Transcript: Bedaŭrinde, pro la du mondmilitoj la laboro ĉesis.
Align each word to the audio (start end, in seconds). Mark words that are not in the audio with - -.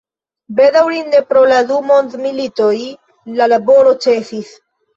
Bedaŭrinde, 0.59 1.21
pro 1.33 1.43
la 1.51 1.59
du 1.73 1.77
mondmilitoj 1.91 2.73
la 3.39 3.51
laboro 3.55 3.97
ĉesis. 4.09 4.55